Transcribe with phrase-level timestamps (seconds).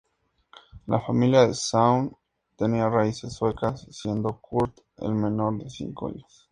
[0.87, 2.11] La familia de Swan
[2.55, 6.39] tenía raíces suecas, siendo Curt el menor de cinco hijos.